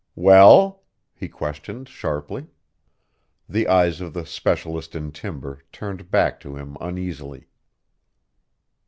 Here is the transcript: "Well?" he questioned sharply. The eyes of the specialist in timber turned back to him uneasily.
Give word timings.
"Well?" 0.15 0.81
he 1.13 1.27
questioned 1.29 1.87
sharply. 1.87 2.47
The 3.47 3.67
eyes 3.67 4.01
of 4.01 4.15
the 4.15 4.25
specialist 4.25 4.95
in 4.95 5.11
timber 5.11 5.61
turned 5.71 6.09
back 6.09 6.39
to 6.39 6.55
him 6.55 6.75
uneasily. 6.81 7.45